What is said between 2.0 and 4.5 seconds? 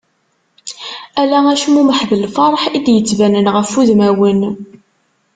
d lferḥ i d-yettbanen ɣef wudmaen.